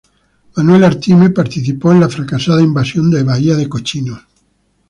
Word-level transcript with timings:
Manuel 0.55 0.83
Artime 0.83 1.29
participó 1.29 1.91
en 1.91 1.99
la 1.99 2.09
fracasada 2.09 2.59
Invasión 2.63 3.11
de 3.11 3.21
Bahía 3.21 3.55
de 3.55 3.69
Cochinos. 3.69 4.23